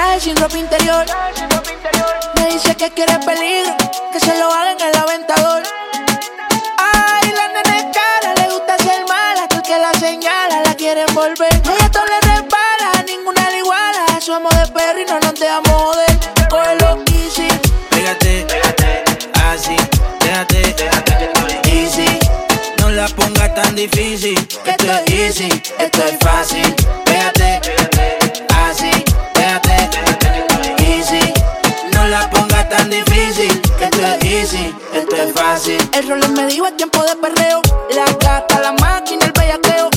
Traje 0.00 0.20
sin 0.20 0.36
ropa 0.36 0.56
interior. 0.56 1.04
Me 2.34 2.46
dice 2.46 2.74
que 2.74 2.90
quiere 2.90 3.18
peligro, 3.18 3.76
que 4.10 4.18
se 4.18 4.34
lo 4.38 4.50
hagan 4.50 4.80
en 4.80 4.86
el 4.88 4.96
aventador. 4.96 5.62
Ay, 6.78 7.30
la 7.36 7.48
nena 7.48 7.76
es 7.76 7.84
cara, 7.98 8.34
le 8.34 8.48
gusta 8.48 8.78
ser 8.78 9.04
mala, 9.06 9.46
tú 9.48 9.60
que 9.60 9.76
la 9.78 9.92
señala, 10.00 10.62
la 10.64 10.74
quieren 10.74 11.14
volver. 11.14 11.52
No 11.66 11.76
esto 11.76 12.00
le 12.12 12.18
repara, 12.32 13.02
ninguna 13.06 13.50
le 13.50 13.58
iguala. 13.58 14.06
Somos 14.22 14.50
de 14.58 14.68
perro 14.68 15.00
y 15.00 15.04
no 15.04 15.20
nos 15.20 15.34
dejamos 15.38 15.68
joder. 15.70 16.18
Cógelo 16.48 17.04
easy, 17.12 17.48
Pégate, 17.90 18.46
pégate, 18.48 19.04
así, 19.52 19.76
déjate, 20.20 20.62
déjate, 20.78 21.30
easy. 21.76 22.18
No 22.78 22.90
la 22.90 23.06
pongas 23.08 23.54
tan 23.54 23.74
difícil, 23.74 24.48
que 24.64 24.70
esto 24.70 24.92
es 25.04 25.12
easy, 25.12 25.62
esto 25.78 26.04
es 26.06 26.18
fácil. 26.20 26.79
Tan 32.80 32.90
difícil, 32.90 33.60
esto 33.78 33.98
es 34.06 34.24
easy, 34.24 34.74
esto 34.94 35.16
es 35.16 35.32
fácil. 35.34 35.78
el 35.92 36.08
rol 36.08 36.28
me 36.30 36.46
dijo 36.46 36.66
es 36.66 36.76
tiempo 36.76 37.02
de 37.04 37.14
perreo. 37.16 37.60
La 37.94 38.06
gata, 38.06 38.58
la 38.60 38.72
máquina, 38.72 39.26
el 39.26 39.32
bellaqueo. 39.32 39.90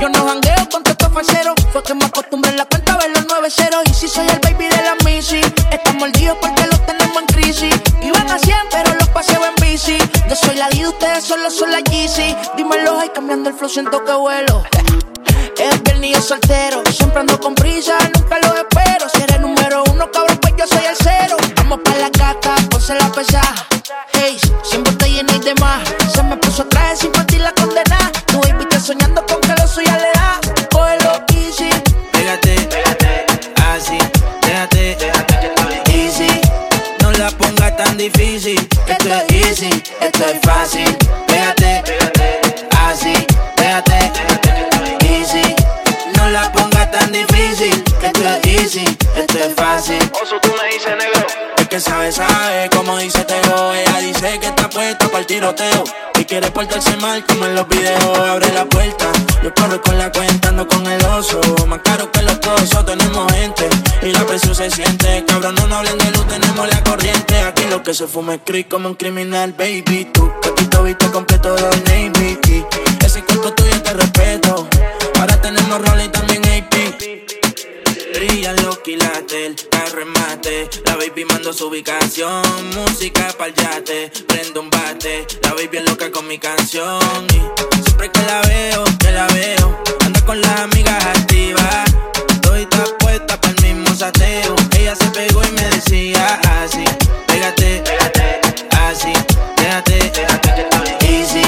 Yo 0.00 0.08
no 0.08 0.26
jangueo 0.26 0.68
con 0.70 0.82
estos 0.86 1.12
falseros. 1.12 1.54
Fue 1.72 1.82
que 1.82 1.94
me 1.94 2.06
acostumbré 2.06 2.52
en 2.52 2.56
la 2.56 2.64
cuenta 2.64 2.94
a 2.94 2.98
ver 2.98 3.10
los 3.10 3.26
nueve 3.28 3.50
ceros. 3.50 3.82
Y 3.90 3.94
si 3.94 4.08
soy 4.08 4.26
el 4.28 4.38
baby 4.38 4.66
de 4.68 4.82
la 4.82 4.96
Missy, 5.04 5.40
están 5.70 5.98
mordidos 5.98 6.38
porque 6.40 6.66
los 6.66 6.86
tenemos 6.86 7.18
en 7.20 7.26
crisis. 7.26 7.74
Iban 8.00 8.30
a 8.30 8.38
100, 8.38 8.56
pero 8.70 8.94
los 8.94 9.08
paseo 9.08 9.42
en 9.44 9.54
bici. 9.56 9.98
Yo 10.28 10.36
soy 10.36 10.56
la 10.56 10.68
D, 10.70 10.88
ustedes 10.88 11.24
solo 11.24 11.50
son 11.50 11.70
la 11.70 11.80
Yeezy. 11.80 12.34
Dímelo, 12.56 12.98
ay, 12.98 13.10
cambiando 13.14 13.50
el 13.50 13.56
flow, 13.56 13.68
siento 13.68 14.02
que 14.04 14.12
vuelo. 14.12 14.62
Es 15.58 15.82
viernes 15.82 16.10
y 16.10 16.14
yo 16.14 16.22
soltero. 16.22 16.82
Siempre 16.90 17.20
ando 17.20 17.38
con 17.38 17.54
prisa, 17.54 17.98
nunca 18.14 18.38
lo 18.38 18.54
espero. 18.54 18.65
Vamos 21.76 21.92
pa' 21.92 21.98
la 22.00 22.08
gata, 22.08 22.54
ponse 22.70 22.94
la 22.94 23.12
pesada. 23.12 23.66
Hey, 24.12 24.38
sin 24.62 24.82
botella 24.82 25.22
ni 25.24 25.38
demás. 25.40 25.82
Se 26.14 26.22
me 26.22 26.36
puso 26.38 26.64
traje 26.64 26.96
sin 26.96 27.12
partir 27.12 27.40
la 27.40 27.52
condena. 27.52 27.98
Tu 28.26 28.40
baby 28.40 28.62
está 28.62 28.80
soñando 28.80 29.24
con 29.26 29.40
que 29.42 29.52
lo 29.60 29.68
suya 29.68 29.98
le 29.98 30.10
da. 30.14 30.40
Cógelo 30.70 31.22
easy. 31.34 31.68
Pégate, 32.12 32.54
pégate, 32.70 33.26
así, 33.68 33.98
déjate, 34.40 34.96
déjate, 34.96 35.92
easy. 35.92 36.40
No 37.02 37.12
la 37.12 37.30
pongas 37.32 37.76
tan 37.76 37.98
difícil, 37.98 38.66
que 38.86 38.92
esto 38.92 39.08
es 39.14 39.32
easy, 39.34 39.82
esto 40.00 40.24
es 40.24 40.40
fácil. 40.42 40.96
Pégate, 41.26 41.82
pégate, 41.84 42.68
así, 42.88 43.12
fácil. 49.56 49.98
Oso, 50.22 50.38
tú 50.40 50.50
me 50.60 50.68
dices 50.72 50.94
negro. 50.96 51.26
El 51.56 51.68
que 51.68 51.80
sabe, 51.80 52.12
sabe, 52.12 52.68
como 52.70 52.96
dice 52.98 53.24
Teo. 53.24 53.74
Ella 53.74 53.98
dice 53.98 54.38
que 54.38 54.46
está 54.46 54.68
puesta 54.68 55.06
para 55.06 55.20
el 55.20 55.26
tiroteo. 55.26 55.84
Y 56.18 56.24
quiere 56.24 56.50
portarse 56.50 56.96
mal 56.98 57.24
como 57.26 57.46
en 57.46 57.54
los 57.54 57.68
videos. 57.68 58.18
Abre 58.18 58.52
la 58.52 58.64
puerta, 58.66 59.10
yo 59.42 59.52
corro 59.54 59.80
con 59.82 59.98
la 59.98 60.12
cuenta, 60.12 60.48
ando 60.48 60.68
con 60.68 60.86
el 60.86 61.04
oso. 61.06 61.40
Más 61.66 61.80
caro 61.82 62.10
que 62.12 62.22
los 62.22 62.38
cosos, 62.38 62.86
tenemos 62.86 63.32
gente. 63.32 63.68
Y 64.02 64.12
la 64.12 64.24
presión 64.24 64.54
se 64.54 64.70
siente. 64.70 65.24
Cabrón, 65.26 65.54
no 65.56 65.66
nos 65.66 65.78
hablen 65.78 65.98
de 65.98 66.10
luz, 66.12 66.26
tenemos 66.28 66.68
la 66.68 66.82
corriente. 66.84 67.40
Aquí 67.42 67.64
lo 67.68 67.82
que 67.82 67.94
se 67.94 68.06
fuma 68.06 68.34
es 68.34 68.40
creep 68.44 68.68
como 68.68 68.88
un 68.90 68.94
criminal, 68.94 69.52
baby. 69.52 70.08
Tú, 70.12 70.30
poquito 70.42 70.82
viste 70.82 71.10
completo 71.10 71.54
de 71.54 71.62
name 71.88 72.38
Ese 73.04 73.22
cuerpo 73.24 73.52
tuyo 73.52 73.82
te 73.82 73.92
respeto. 73.92 74.68
Ahora 75.18 75.40
tenemos 75.40 75.80
rol 75.86 76.00
y 76.02 76.08
también 76.08 76.42
AP. 76.44 77.35
Brillan 78.16 78.56
los 78.64 78.78
quilates, 78.78 79.68
el 79.70 79.92
remate. 79.92 80.70
La 80.86 80.96
baby 80.96 81.26
mando 81.26 81.52
su 81.52 81.66
ubicación. 81.66 82.42
Música 82.74 83.28
pa'l 83.36 83.52
yate, 83.52 84.10
prendo 84.26 84.62
un 84.62 84.70
bate. 84.70 85.26
La 85.42 85.52
baby 85.52 85.76
es 85.76 85.84
loca 85.84 86.10
con 86.10 86.26
mi 86.26 86.38
canción. 86.38 87.26
Y 87.28 87.82
siempre 87.84 88.10
que 88.10 88.22
la 88.22 88.40
veo, 88.40 88.84
que 88.98 89.10
la 89.10 89.26
veo, 89.26 89.82
anda 90.00 90.24
con 90.24 90.40
las 90.40 90.60
amigas 90.60 91.04
activas. 91.04 91.92
Estoy 92.30 92.66
puesta 93.00 93.38
para 93.38 93.52
el 93.52 93.62
mismo 93.62 93.94
sateo. 93.94 94.56
Ella 94.78 94.96
se 94.96 95.06
pegó 95.08 95.42
y 95.44 95.50
me 95.50 95.68
decía 95.68 96.40
así: 96.62 96.84
Pégate, 97.26 97.82
pégate, 97.84 98.40
así, 98.80 99.12
déjate, 99.58 100.10
déjate, 100.14 101.06
easy. 101.06 101.42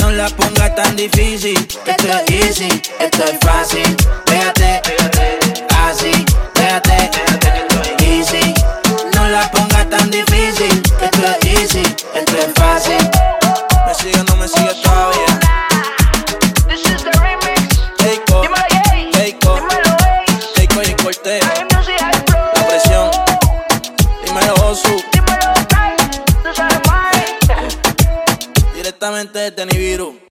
No 0.00 0.10
la 0.12 0.30
pongas 0.30 0.74
tan 0.74 0.96
difícil, 0.96 1.66
que 1.84 1.90
esto 1.90 2.08
es 2.08 2.30
easy, 2.30 2.82
esto 3.00 3.24
es 3.24 3.38
fácil. 3.42 3.96
Directamente 29.00 29.38
desde 29.50 29.64
Nibiru. 29.64 30.29